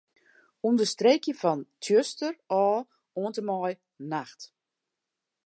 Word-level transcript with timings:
Understreekje 0.69 1.33
fan 1.41 1.59
'tsjuster' 1.65 2.41
ôf 2.63 2.83
oant 3.19 3.39
en 3.41 3.45
mei 3.47 3.73
'nacht'. 4.09 4.43